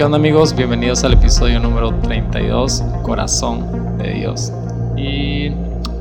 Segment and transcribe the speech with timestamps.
[0.00, 0.56] ¿Qué onda amigos?
[0.56, 4.50] Bienvenidos al episodio número 32, Corazón de Dios.
[4.96, 5.50] Y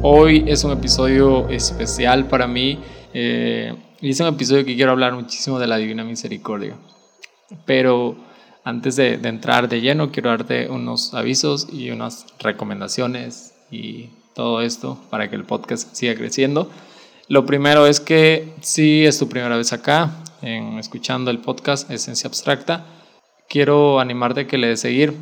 [0.01, 2.79] hoy es un episodio especial para mí.
[3.13, 6.77] Eh, y es un episodio que quiero hablar muchísimo de la Divina Misericordia.
[7.65, 8.15] Pero
[8.63, 14.97] antes de, entrar de lleno, quiero darte unos avisos y unas recomendaciones y todo esto
[15.09, 16.71] para que el podcast siga creciendo.
[17.27, 22.29] Lo primero es que si es tu primera vez acá, en escuchando el podcast Esencia
[22.29, 22.85] Abstracta,
[23.49, 25.13] quiero animarte a que le des seguir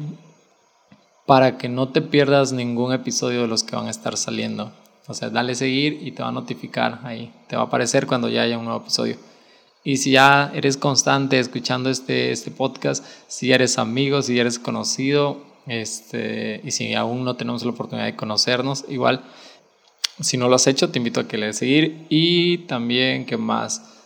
[1.25, 4.71] para que no te pierdas ningún episodio de los que van a estar saliendo.
[5.07, 7.33] O sea, dale seguir y te va a notificar ahí.
[7.47, 9.17] Te va a aparecer cuando ya haya un nuevo episodio.
[9.83, 15.41] Y si ya eres constante escuchando este, este podcast, si eres amigo, si eres conocido,
[15.65, 19.23] este, y si aún no tenemos la oportunidad de conocernos, igual,
[20.19, 22.05] si no lo has hecho, te invito a que le des seguir.
[22.09, 23.96] Y también, ¿qué más?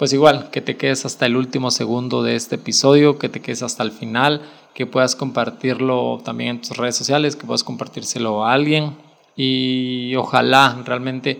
[0.00, 3.62] Pues igual, que te quedes hasta el último segundo de este episodio, que te quedes
[3.62, 4.40] hasta el final,
[4.72, 8.96] que puedas compartirlo también en tus redes sociales, que puedas compartírselo a alguien
[9.36, 11.38] y ojalá realmente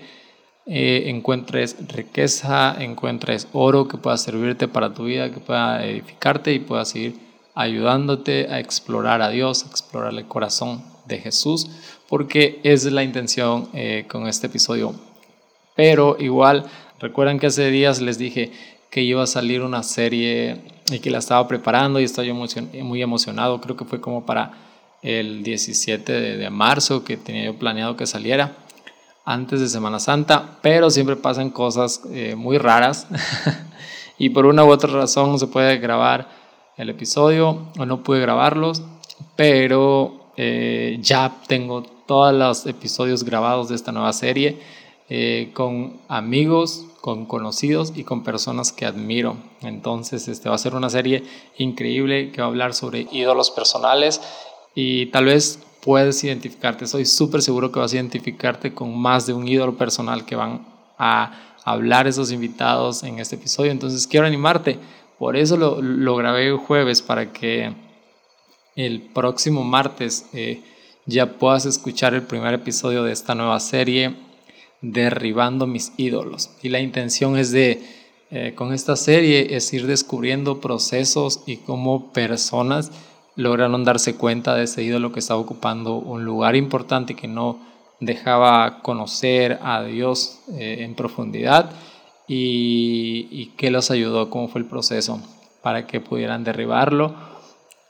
[0.66, 6.58] eh, encuentres riqueza, encuentres oro que pueda servirte para tu vida, que pueda edificarte y
[6.58, 7.18] pueda seguir
[7.54, 11.66] ayudándote a explorar a Dios, a explorar el corazón de Jesús,
[12.10, 14.94] porque es la intención eh, con este episodio.
[15.74, 16.66] Pero igual
[17.00, 18.52] Recuerdan que hace días les dije
[18.90, 23.02] que iba a salir una serie y que la estaba preparando y estaba yo muy
[23.02, 23.58] emocionado.
[23.62, 24.52] Creo que fue como para
[25.00, 28.54] el 17 de, marzo que tenía yo planeado que saliera
[29.24, 33.06] antes de Semana Santa, pero siempre pasan cosas eh, muy raras
[34.18, 36.28] y por una u otra razón no se puede grabar
[36.76, 38.82] el episodio o no pude grabarlos,
[39.36, 44.58] pero eh, ya tengo todos los episodios grabados de esta nueva serie
[45.08, 49.36] eh, con amigos con conocidos y con personas que admiro.
[49.62, 51.24] Entonces, este va a ser una serie
[51.58, 54.20] increíble que va a hablar sobre ídolos personales
[54.74, 56.86] y tal vez puedes identificarte.
[56.86, 60.66] Soy súper seguro que vas a identificarte con más de un ídolo personal que van
[60.98, 63.70] a hablar esos invitados en este episodio.
[63.70, 64.78] Entonces, quiero animarte.
[65.18, 67.74] Por eso lo, lo grabé el jueves para que
[68.76, 70.62] el próximo martes eh,
[71.06, 74.14] ya puedas escuchar el primer episodio de esta nueva serie
[74.82, 76.50] derribando mis ídolos.
[76.62, 77.82] Y la intención es de,
[78.30, 82.90] eh, con esta serie, es ir descubriendo procesos y cómo personas
[83.36, 87.58] lograron darse cuenta de ese ídolo que estaba ocupando un lugar importante que no
[88.00, 91.70] dejaba conocer a Dios eh, en profundidad
[92.26, 95.20] y, y qué los ayudó, cómo fue el proceso
[95.62, 97.14] para que pudieran derribarlo.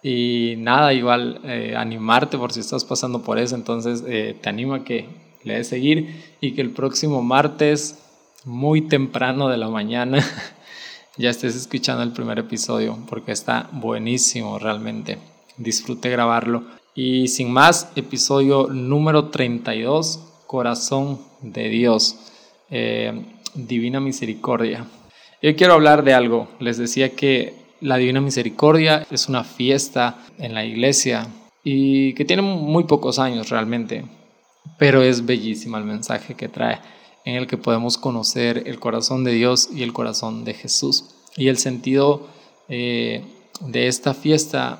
[0.03, 4.85] Y nada, igual eh, animarte por si estás pasando por eso, entonces te animo a
[4.85, 5.07] que
[5.45, 7.99] le de seguir y que el próximo martes,
[8.45, 10.25] muy temprano de la mañana,
[11.17, 15.19] ya estés escuchando el primer episodio porque está buenísimo realmente.
[15.57, 16.65] Disfrute grabarlo.
[16.95, 22.17] Y sin más, episodio número 32, Corazón de Dios,
[22.71, 24.87] eh, Divina Misericordia.
[25.43, 26.49] Yo quiero hablar de algo.
[26.59, 31.29] Les decía que la Divina Misericordia es una fiesta en la iglesia
[31.63, 34.05] y que tiene muy pocos años realmente
[34.79, 36.81] pero es bellísima el mensaje que trae,
[37.25, 41.05] en el que podemos conocer el corazón de Dios y el corazón de Jesús.
[41.37, 42.27] Y el sentido
[42.69, 43.25] eh,
[43.61, 44.79] de esta fiesta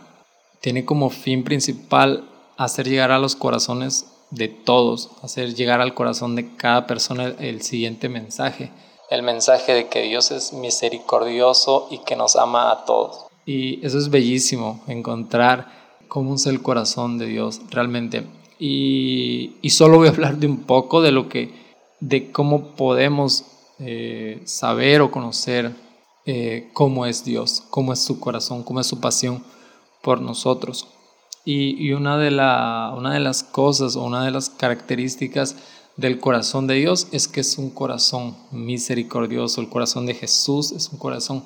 [0.61, 6.37] tiene como fin principal hacer llegar a los corazones de todos, hacer llegar al corazón
[6.37, 8.71] de cada persona el siguiente mensaje,
[9.11, 13.27] el mensaje de que Dios es misericordioso y que nos ama a todos.
[13.45, 15.73] Y eso es bellísimo, encontrar
[16.09, 18.25] cómo es el corazón de Dios realmente
[18.61, 21.55] y, solo voy a hablar de un poco de lo que,
[22.01, 23.47] de cómo podemos
[23.79, 25.75] eh, saber o conocer
[26.27, 29.43] eh, cómo es Dios, cómo es su corazón, cómo es su pasión
[30.03, 30.89] por nosotros.
[31.47, 35.57] Y, una, de la, una de las cosas o una de las características
[35.97, 39.63] del corazón de Dios es que es un corazón misericordioso.
[39.63, 41.45] El corazón de Jesús es un corazón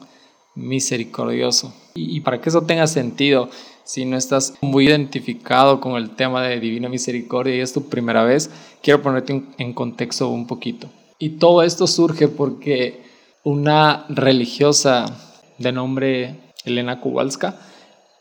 [0.57, 1.73] misericordioso.
[1.95, 3.49] Y, y para que eso tenga sentido,
[3.85, 8.25] si no estás muy identificado con el tema de Divina Misericordia y es tu primera
[8.25, 8.51] vez,
[8.83, 10.89] quiero ponerte en contexto un poquito.
[11.19, 13.03] Y todo esto surge porque
[13.45, 15.07] una religiosa
[15.59, 17.57] de nombre Elena Kowalska,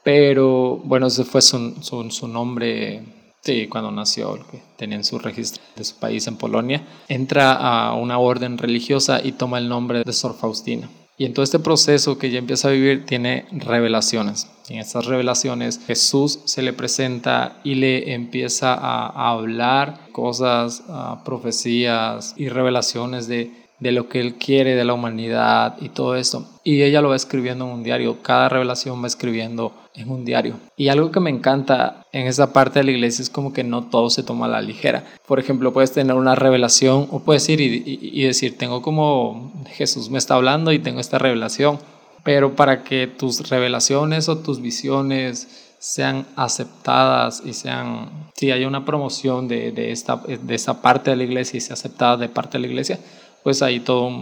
[0.04, 3.04] pero bueno, ese fue su, nombre
[3.42, 4.39] sí, cuando nació,
[4.77, 9.31] que en su registro de su país en Polonia, entra a una orden religiosa y
[9.31, 10.89] toma el nombre de Sor Faustina.
[11.23, 14.49] Y en todo este proceso que ella empieza a vivir tiene revelaciones.
[14.67, 20.83] En estas revelaciones Jesús se le presenta y le empieza a, hablar cosas,
[21.23, 26.47] profecías y revelaciones de, de lo que Él quiere de la humanidad y todo esto.
[26.63, 30.56] Y ella lo va escribiendo en un diario, cada revelación va escribiendo en un diario.
[30.77, 33.83] Y algo que me encanta en esa parte de la iglesia es como que no
[33.89, 35.03] todo se toma a la ligera.
[35.27, 40.18] Por ejemplo, puedes tener una revelación o puedes ir y, decir, tengo como Jesús me
[40.18, 41.77] está hablando y tengo esta revelación.
[42.24, 48.85] Pero para que tus revelaciones o tus visiones sean aceptadas y sean, si hay una
[48.85, 52.57] promoción de, de, esta, de esta parte de la iglesia y sea aceptada de parte
[52.57, 53.00] de la iglesia,
[53.44, 54.13] pues hay todos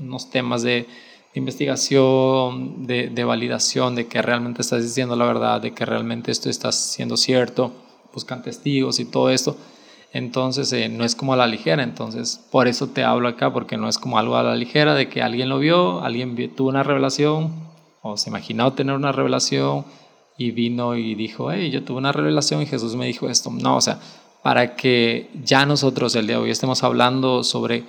[0.00, 0.86] unos temas de,
[1.38, 6.72] investigación, de, validación, de que realmente estás diciendo la verdad, de que realmente esto está
[6.72, 7.72] siendo cierto,
[8.14, 9.56] buscan testigos y todo esto.
[10.12, 13.76] Entonces eh, no es como a la ligera, entonces por eso te hablo acá, porque
[13.76, 16.82] no es como algo a la ligera de que alguien lo vio, alguien tuvo una
[16.82, 17.52] revelación
[18.00, 19.84] o se imaginó tener una revelación
[20.38, 23.50] y vino y dijo, hey, yo tuve una revelación y Jesús me dijo esto.
[23.50, 23.98] No, o sea,
[24.42, 27.84] para que ya nosotros el día de hoy estemos hablando sobre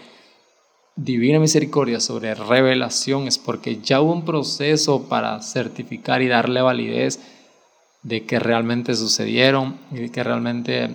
[0.97, 7.19] divina misericordia sobre revelaciones, porque ya hubo un proceso para certificar y darle validez
[8.03, 10.89] de que realmente sucedieron y de que realmente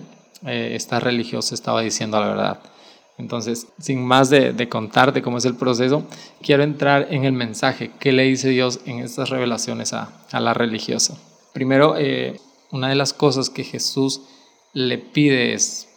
[0.45, 2.59] eh, esta religiosa estaba diciendo la verdad.
[3.17, 6.03] Entonces, sin más de, de, contarte cómo es el proceso,
[6.41, 10.53] quiero entrar en el mensaje que le dice Dios en estas revelaciones a, a la
[10.53, 11.15] religiosa.
[11.53, 12.39] Primero, eh,
[12.71, 14.21] una de las cosas que Jesús
[14.73, 15.87] le pide es,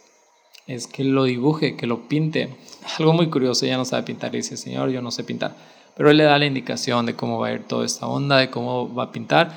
[0.67, 2.55] es que lo dibuje, que lo pinte
[2.99, 5.55] algo muy curioso, ella no sabe pintar y dice, Señor, yo no sé pintar.
[5.95, 8.49] Pero él le da la indicación de cómo va a ir toda esta onda, de
[8.49, 9.51] cómo va a pintar,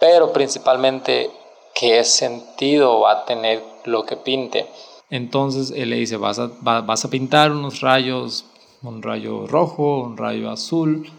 [0.00, 1.30] pero principalmente
[1.74, 4.66] qué sentido va a tener lo que pinte.
[5.10, 8.46] Entonces él le dice, vas a, vas a pintar unos rayos,
[8.82, 11.10] un rayo rojo, un rayo azul,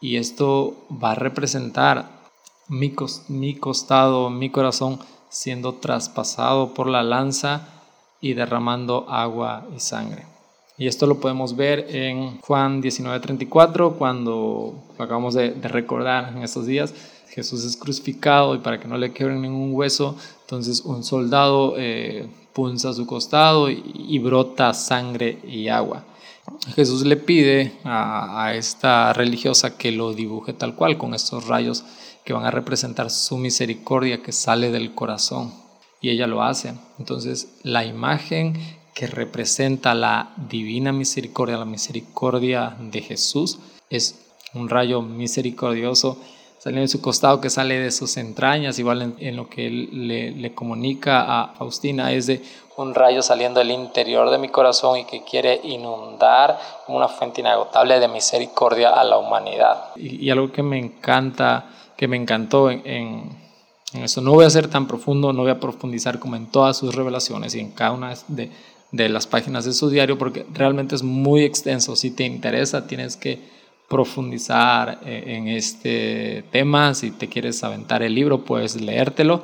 [0.00, 2.10] y esto va a representar
[2.68, 2.94] mi,
[3.28, 4.98] mi costado, mi corazón
[5.28, 7.77] siendo traspasado por la lanza
[8.20, 10.26] y derramando agua y sangre.
[10.78, 16.94] Y esto lo podemos ver en Juan 19:34, cuando acabamos de, recordar en estos días,
[17.30, 22.28] Jesús es crucificado y para que no le quebren ningún hueso, entonces un soldado eh,
[22.52, 26.04] punza su costado y, brota sangre y agua.
[26.76, 31.84] Jesús le pide a, a, esta religiosa que lo dibuje tal cual, con estos rayos
[32.24, 35.67] que van a representar su misericordia que sale del corazón.
[36.00, 36.74] Y ella lo hace.
[36.98, 38.54] Entonces la imagen
[38.94, 43.58] que representa la divina misericordia, la misericordia de Jesús,
[43.90, 46.18] es un rayo misericordioso
[46.58, 50.54] saliendo de su costado que sale de sus entrañas, igual en, lo que él le,
[50.54, 52.42] comunica a Faustina, es de
[52.76, 56.58] un rayo saliendo del interior de mi corazón y que quiere inundar
[56.88, 59.94] una fuente inagotable de misericordia a la humanidad.
[59.96, 61.66] Y, algo que me encanta,
[61.96, 63.37] que me encantó en, en,
[63.92, 66.76] en, eso, no voy a ser tan profundo, no voy a profundizar como en todas
[66.76, 68.50] sus revelaciones y en cada una de,
[68.92, 71.96] de las páginas de su diario porque realmente es muy extenso.
[71.96, 73.40] Si te interesa, tienes que
[73.88, 76.94] profundizar eh, en este tema.
[76.94, 79.42] Si te quieres aventar el libro, puedes leértelo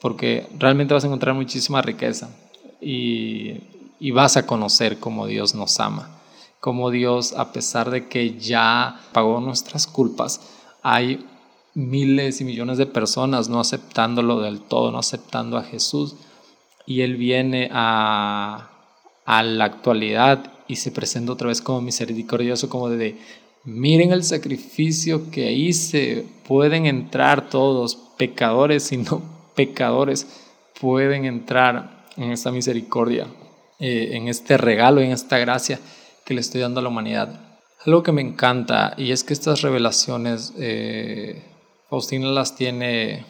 [0.00, 2.28] porque realmente vas a encontrar muchísima riqueza
[2.80, 3.54] y,
[3.98, 6.10] y vas a conocer cómo Dios nos ama.
[6.60, 10.40] Cómo Dios, a pesar de que ya pagó nuestras culpas,
[10.82, 11.24] hay
[11.76, 16.16] miles y millones de personas no aceptándolo del todo, no aceptando a Jesús.
[16.86, 18.70] Y Él viene a,
[19.24, 23.18] a la actualidad y se presenta otra vez como misericordioso, como de,
[23.64, 29.22] miren el sacrificio que hice, pueden entrar todos, pecadores y no
[29.54, 30.26] pecadores,
[30.80, 33.26] pueden entrar en esta misericordia,
[33.78, 35.78] eh, en este regalo, en esta gracia
[36.24, 37.40] que le estoy dando a la humanidad.
[37.84, 41.42] Algo que me encanta y es que estas revelaciones, eh,
[41.88, 43.24] Faustina las tiene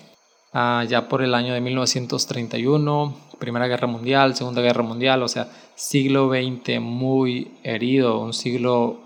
[0.52, 5.50] ah, ya por el año de 1931, Primera Guerra Mundial, Segunda Guerra Mundial, o sea,
[5.74, 8.98] siglo XX muy herido, un siglo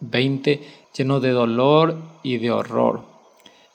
[0.00, 0.58] XX
[0.96, 3.04] lleno de dolor y de horror.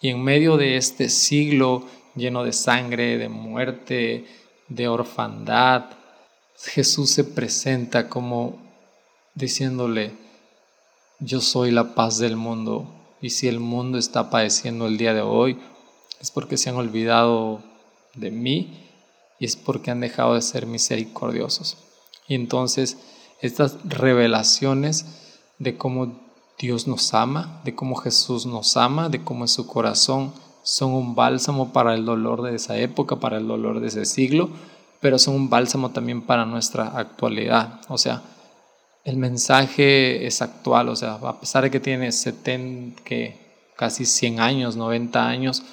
[0.01, 1.83] Y en medio de este siglo
[2.15, 4.25] lleno de sangre, de muerte,
[4.67, 5.85] de orfandad,
[6.57, 8.59] Jesús se presenta como
[9.33, 10.11] diciéndole,
[11.19, 13.00] yo soy la paz del mundo.
[13.21, 15.57] Y si el mundo está padeciendo el día de hoy,
[16.19, 17.61] es porque se han olvidado
[18.15, 18.87] de mí
[19.39, 21.77] y es porque han dejado de ser misericordiosos.
[22.27, 22.97] Y entonces
[23.41, 25.05] estas revelaciones
[25.59, 26.19] de cómo
[26.59, 31.15] Dios nos ama, de cómo Jesús nos ama, de cómo es su corazón, son un
[31.15, 34.49] bálsamo para el dolor de esa época, para el dolor de ese siglo,
[34.99, 37.81] pero son un bálsamo también para nuestra actualidad.
[37.89, 38.21] O sea,
[39.03, 43.39] el mensaje es actual, o sea, a pesar de que tiene 70, que
[43.75, 45.63] casi 100 años, 90 años,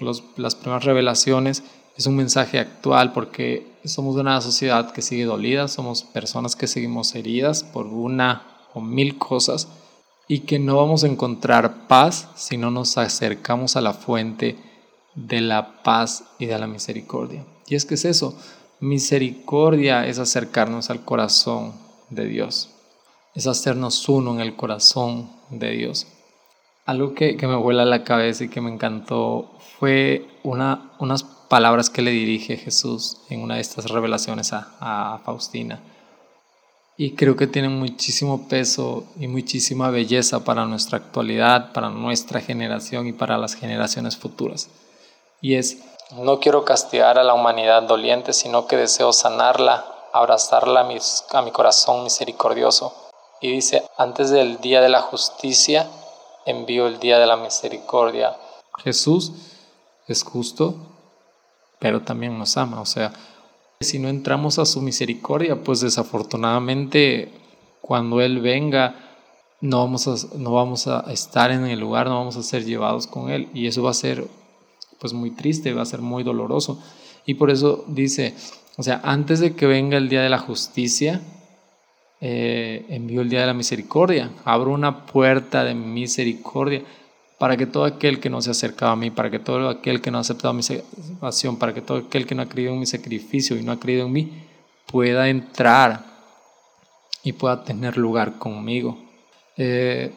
[0.00, 1.62] los, las primeras revelaciones
[1.96, 7.14] es un mensaje actual porque somos una sociedad que sigue dolida, somos personas que seguimos
[7.14, 9.68] heridas por una o mil cosas
[10.26, 14.56] y que no vamos a encontrar paz si no nos acercamos a la fuente
[15.14, 17.44] de la paz y de la misericordia.
[17.68, 18.36] Y es que es eso,
[18.80, 22.70] misericordia es acercarnos al corazón de Dios,
[23.34, 26.06] es hacernos uno en el corazón de Dios.
[26.86, 32.02] Algo que, me vuela la cabeza y que me encantó fue una, unas palabras que
[32.02, 35.80] le dirige Jesús en una de estas revelaciones a, a Faustina.
[36.96, 43.08] Y creo que tienen muchísimo peso y muchísima belleza para nuestra actualidad, para nuestra generación
[43.08, 44.70] y para las generaciones futuras.
[45.40, 45.82] Y es,
[46.12, 50.88] no quiero castigar a la humanidad doliente, sino que deseo sanarla, abrazarla
[51.32, 52.94] a mi, corazón misericordioso.
[53.40, 55.90] Y dice, antes del día de la justicia,
[56.46, 58.36] envío el día de la misericordia.
[58.78, 59.32] Jesús
[60.06, 60.76] es justo,
[61.80, 62.80] pero también nos ama.
[62.80, 63.12] O sea,
[63.80, 67.32] si no entramos a su misericordia, pues desafortunadamente
[67.80, 68.94] cuando Él venga,
[69.60, 73.08] no vamos, a, no vamos a estar en el lugar, no vamos a ser llevados
[73.08, 73.50] con Él.
[73.52, 74.28] Y eso va a ser
[75.00, 76.78] pues muy triste, va a ser muy doloroso.
[77.26, 78.36] Y por eso dice,
[78.76, 81.20] o sea, antes de que venga el día de la justicia,
[82.20, 86.82] eh, envío el día de la misericordia, abro una puerta de misericordia
[87.38, 90.00] para que todo aquel que no se ha acercado a mí, para que todo aquel
[90.00, 92.80] que no ha aceptado mi salvación, para que todo aquel que no ha creído en
[92.80, 94.32] mi sacrificio y no ha creído en mí,
[94.86, 96.04] pueda entrar
[97.22, 98.98] y pueda tener lugar conmigo.
[99.56, 100.12] Eh,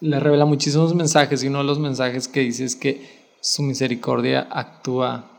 [0.00, 4.48] le revela muchísimos mensajes y uno de los mensajes que dice es que su misericordia
[4.50, 5.33] actúa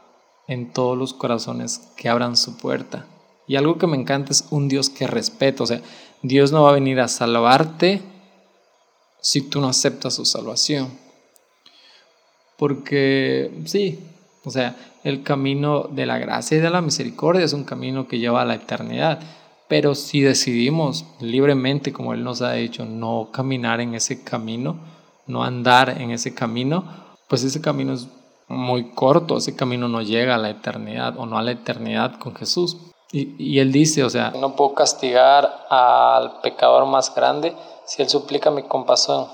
[0.48, 3.06] en todos los corazones que abran su puerta.
[3.48, 5.82] Y algo que me encanta es un Dios que respeta, o sea,
[6.22, 8.02] Dios no va a venir a salvarte
[9.22, 10.90] si tú no aceptas su salvación.
[12.58, 14.00] Porque sí,
[14.44, 18.20] o sea, el camino de la gracia y de la misericordia es un camino que
[18.20, 19.20] lleva a la eternidad.
[19.68, 24.78] Pero si decidimos libremente, como Él nos ha dicho, no caminar en ese camino,
[25.28, 26.86] no andar en ese camino,
[27.28, 28.08] pues ese camino es
[28.48, 32.36] muy corto, ese camino no llega a la eternidad o no a la eternidad con
[32.36, 32.78] Jesús.
[33.12, 38.10] Y, y Él dice, o sea, no puedo castigar al pecador más grande si Él
[38.10, 39.28] suplica mi compasión,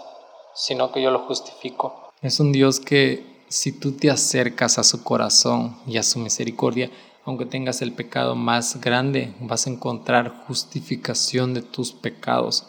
[0.53, 2.11] sino que yo lo justifico.
[2.21, 6.89] Es un Dios que si tú te acercas a su corazón y a su misericordia,
[7.25, 12.65] aunque tengas el pecado más grande, vas a encontrar justificación de tus pecados.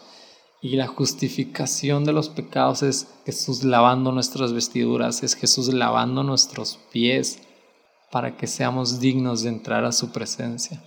[0.64, 6.78] Y la justificación de los pecados es Jesús lavando nuestras vestiduras, es Jesús lavando nuestros
[6.92, 7.40] pies
[8.12, 10.80] para que seamos dignos de entrar a su presencia.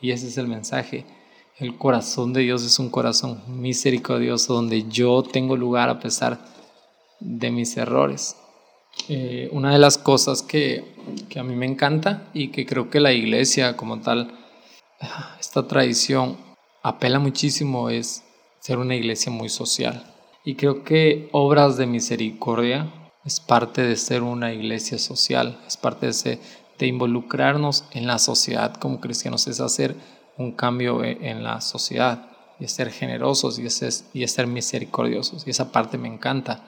[0.00, 1.06] Y ese es el mensaje.
[1.58, 6.44] El corazón de Dios es un corazón misericordioso donde yo tengo lugar a pesar
[7.20, 8.34] de mis errores.
[9.08, 10.92] Eh, una de las cosas que,
[11.28, 14.36] que, a mí me encanta y que creo que la iglesia como tal,
[15.38, 16.36] esta tradición
[16.82, 18.23] apela muchísimo es
[18.64, 20.02] ser una iglesia muy social.
[20.42, 22.90] Y creo que obras de misericordia
[23.22, 26.38] es parte de ser una iglesia social, es parte de,
[26.78, 29.94] de involucrarnos en la sociedad como cristianos, es hacer
[30.38, 35.46] un cambio e, en la sociedad y ser generosos y es, y ser misericordiosos.
[35.46, 36.64] Y esa parte me encanta.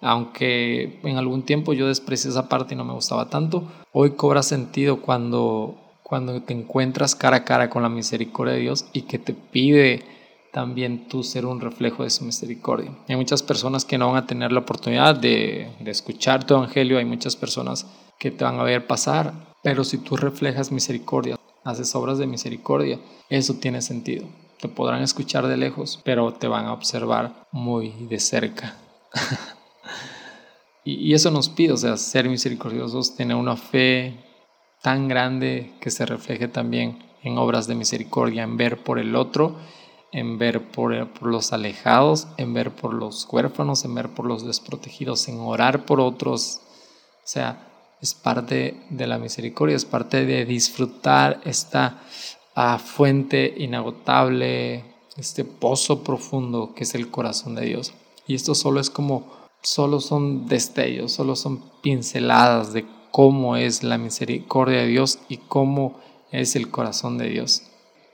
[0.00, 4.42] Aunque en algún tiempo yo desprecié esa parte y no me gustaba tanto, hoy cobra
[4.42, 9.20] sentido cuando, cuando te encuentras cara a cara con la misericordia de Dios y que
[9.20, 10.15] te pide
[10.56, 12.90] también tú ser un reflejo de su misericordia.
[13.10, 17.04] Hay muchas personas que no van a tener la oportunidad de, escuchar tu evangelio, hay
[17.04, 17.86] muchas personas
[18.18, 22.98] que te van a ver pasar, pero si tú reflejas misericordia, haces obras de misericordia,
[23.28, 24.28] eso tiene sentido.
[24.58, 28.78] Te podrán escuchar de lejos, pero te van a observar muy de cerca.
[30.84, 34.24] y, eso nos pide, o sea, ser misericordiosos, tener una fe
[34.80, 39.56] tan grande que se refleje también en obras de misericordia, en ver por el otro,
[40.16, 45.28] en ver por, los alejados, en ver por los huérfanos, en ver por los desprotegidos,
[45.28, 46.62] en orar por otros.
[47.18, 47.68] O sea,
[48.00, 52.00] es parte de la misericordia, es parte de disfrutar esta
[52.54, 54.84] ah, fuente inagotable,
[55.18, 57.92] este pozo profundo que es el corazón de Dios.
[58.26, 59.30] Y esto solo es como,
[59.60, 66.00] solo son destellos, solo son pinceladas de cómo es la misericordia de Dios y cómo
[66.32, 67.64] es el corazón de Dios.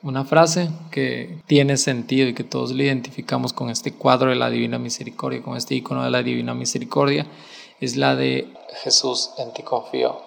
[0.03, 4.51] Una frase que tiene sentido y que todos le identificamos con este cuadro de la
[4.51, 7.27] Divina Misericordia, con este icono de la Divina Misericordia,
[7.81, 10.21] es la de Jesús, en ti confío.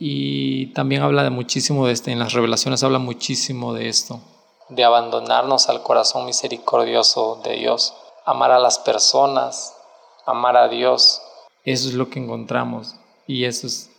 [0.00, 4.20] Y también habla de muchísimo de esto, en las revelaciones habla muchísimo de esto,
[4.68, 7.94] de abandonarnos al corazón misericordioso de Dios,
[8.24, 9.76] amar a las personas,
[10.26, 11.22] amar a Dios.
[11.64, 12.96] Eso es lo que encontramos
[13.28, 13.89] y eso es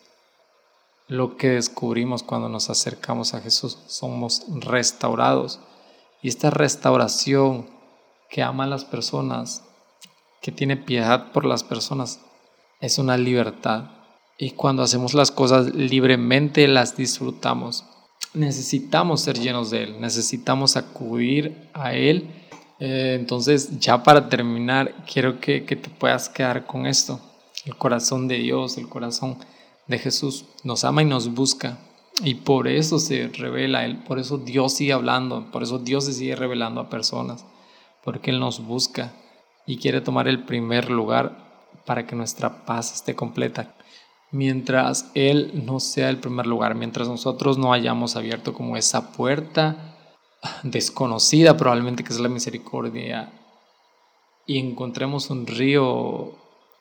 [1.11, 3.77] lo que descubrimos cuando nos acercamos a Jesús.
[3.87, 5.59] Somos restaurados.
[6.21, 7.67] Y esta restauración
[8.29, 9.61] que ama a las personas,
[10.41, 12.21] que tiene piedad por las personas,
[12.79, 13.91] es una libertad.
[14.37, 17.83] Y cuando hacemos las cosas libremente, las disfrutamos.
[18.33, 22.31] Necesitamos ser llenos de Él, necesitamos acudir a Él.
[22.79, 27.19] Eh, entonces, ya para terminar, quiero que, que te puedas quedar con esto.
[27.65, 29.37] El corazón de Dios, el corazón
[29.91, 31.77] de Jesús nos ama y nos busca.
[32.23, 36.13] Y por eso se revela Él, por eso Dios sigue hablando, por eso Dios se
[36.13, 37.45] sigue revelando a personas,
[38.03, 39.13] porque Él nos busca
[39.65, 43.75] y quiere tomar el primer lugar para que nuestra paz esté completa.
[44.31, 49.97] Mientras Él no sea el primer lugar, mientras nosotros no hayamos abierto como esa puerta
[50.63, 53.31] desconocida probablemente que es la misericordia
[54.45, 56.33] y encontremos un río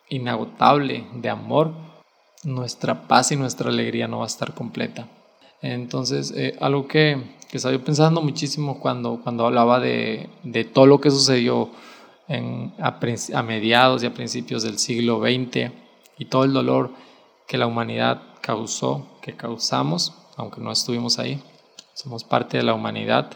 [0.09, 1.90] inagotable de amor,
[2.45, 5.09] nuestra paz y nuestra alegría no va a estar completa.
[5.63, 10.87] Entonces, eh, algo que, que estaba yo pensando muchísimo cuando, cuando hablaba de, de todo
[10.87, 11.71] lo que sucedió
[12.29, 15.73] en, a, mediados y a principios del siglo XX
[16.17, 16.93] y todo el dolor
[17.47, 21.43] que la humanidad causó, que causamos, aunque no estuvimos ahí,
[21.93, 23.31] somos parte de la humanidad,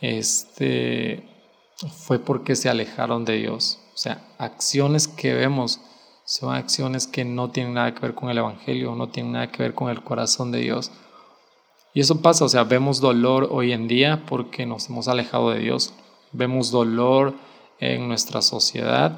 [0.00, 1.26] este,
[1.92, 3.78] fue porque se alejaron de Dios.
[3.94, 5.80] O sea, acciones que vemos
[6.24, 9.62] son acciones que no tienen nada que ver con el Evangelio, no tienen nada que
[9.62, 10.90] ver con el corazón de Dios.
[11.92, 15.60] Y eso pasa, o sea, vemos dolor hoy en día porque nos hemos alejado de
[15.60, 15.92] Dios.
[16.32, 17.34] Vemos dolor
[17.78, 19.16] en nuestra sociedad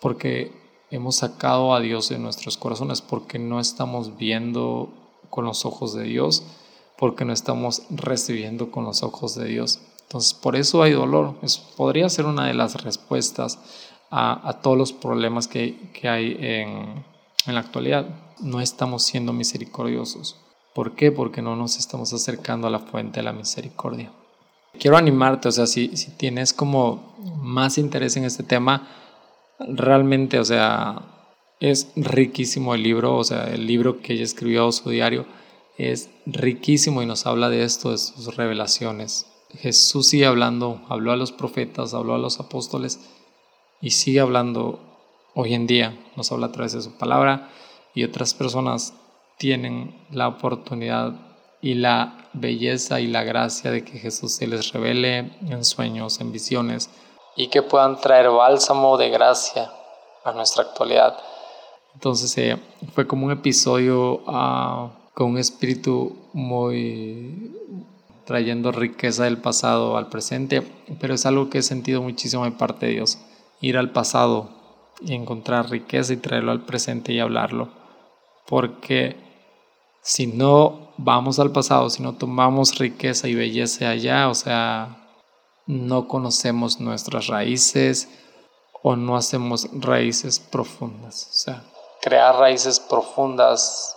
[0.00, 0.52] porque
[0.90, 4.88] hemos sacado a Dios de nuestros corazones, porque no estamos viendo
[5.28, 6.42] con los ojos de Dios,
[6.98, 9.80] porque no estamos recibiendo con los ojos de Dios.
[10.02, 11.34] Entonces, por eso hay dolor.
[11.42, 13.58] Eso podría ser una de las respuestas
[14.10, 17.04] a, todos los problemas que, que hay en,
[17.46, 18.06] en la actualidad.
[18.40, 20.40] No estamos siendo misericordiosos.
[20.74, 21.12] ¿Por qué?
[21.12, 24.10] Porque no nos estamos acercando a la fuente de la misericordia
[24.78, 28.88] quiero animarte, o sea, si, si tienes como más interés en este tema,
[29.58, 31.02] realmente, o sea,
[31.60, 35.26] es riquísimo el libro, o sea, el libro que ella escribió, su diario,
[35.76, 39.26] es riquísimo y nos habla de esto, de sus revelaciones.
[39.58, 43.00] Jesús sigue hablando, habló a los profetas, habló a los apóstoles
[43.80, 44.80] y sigue hablando
[45.34, 47.48] hoy en día, nos habla a través de su palabra
[47.94, 48.94] y otras personas
[49.38, 51.14] tienen la oportunidad
[51.62, 56.32] y la belleza y la gracia de que Jesús se les revele en sueños, en
[56.32, 56.90] visiones,
[57.36, 59.70] y que puedan traer bálsamo de gracia
[60.24, 61.16] a nuestra actualidad.
[61.94, 62.58] Entonces eh,
[62.94, 67.56] fue como un episodio ah, con un espíritu muy
[68.24, 70.62] trayendo riqueza del pasado al presente,
[71.00, 73.18] pero es algo que he sentido muchísimo de parte de Dios,
[73.60, 74.48] ir al pasado
[75.00, 77.68] y encontrar riqueza y traerlo al presente y hablarlo,
[78.46, 79.16] porque
[80.02, 84.96] si no vamos al pasado, si no tomamos riqueza y belleza allá, o sea,
[85.66, 88.08] no conocemos nuestras raíces
[88.82, 91.46] o no hacemos raíces profundas.
[92.00, 93.96] Crear raíces profundas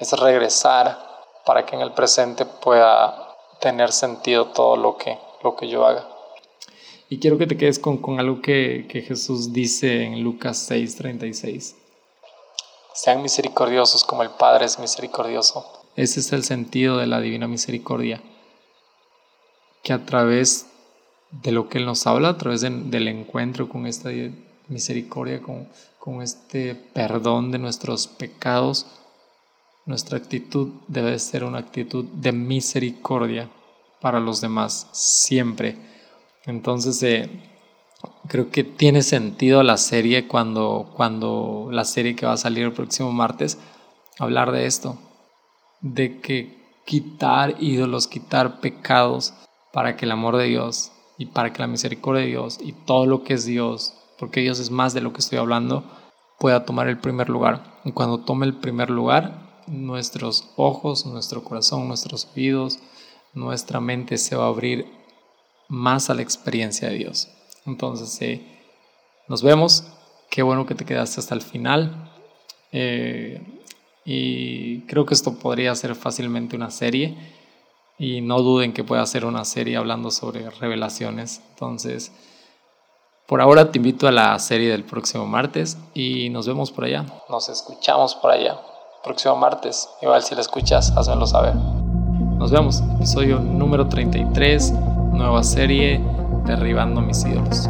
[0.00, 0.98] es regresar
[1.44, 6.11] para que en el presente pueda tener sentido todo lo que, lo que yo haga.
[7.12, 11.74] Y quiero que te quedes con, con algo que, que Jesús dice en Lucas 6:36.
[12.94, 15.62] Sean misericordiosos como el Padre es misericordioso.
[15.94, 18.22] Ese es el sentido de la divina misericordia,
[19.82, 20.68] que a través
[21.42, 24.08] de lo que Él nos habla, a través del encuentro con esta
[24.68, 28.86] misericordia, con, con este perdón de nuestros pecados,
[29.84, 33.50] nuestra actitud debe ser una actitud de misericordia
[34.00, 35.91] para los demás, siempre.
[36.44, 37.30] Entonces, eh,
[38.28, 42.72] creo que tiene sentido la serie cuando, cuando la serie que va a salir el
[42.72, 43.58] próximo martes,
[44.18, 44.98] hablar de esto,
[45.80, 49.34] de que quitar ídolos, quitar pecados
[49.72, 53.06] para que el amor de Dios y para que la misericordia de Dios y todo
[53.06, 55.84] lo que es Dios, porque Dios es más de lo que estoy hablando,
[56.38, 57.80] pueda tomar el primer lugar.
[57.84, 62.80] Y cuando tome el primer lugar, nuestros ojos, nuestro corazón, nuestros oídos,
[63.32, 65.01] nuestra mente se va a abrir
[65.72, 67.28] más a la experiencia de Dios.
[67.64, 68.46] Entonces, eh,
[69.26, 69.84] nos vemos.
[70.30, 72.10] Qué bueno que te quedaste hasta el final.
[72.72, 73.42] Eh,
[74.04, 77.16] y creo que esto podría ser fácilmente una serie.
[77.98, 81.40] Y no duden que pueda ser una serie hablando sobre revelaciones.
[81.50, 82.12] Entonces,
[83.26, 87.06] por ahora te invito a la serie del próximo martes y nos vemos por allá.
[87.30, 88.60] Nos escuchamos por allá.
[89.02, 89.88] Próximo martes.
[90.02, 91.54] Igual si la escuchas, házmelo saber.
[91.54, 92.82] Nos vemos.
[92.98, 94.74] Episodio número 33.
[95.12, 96.00] Nueva serie
[96.46, 97.68] Derribando mis ídolos.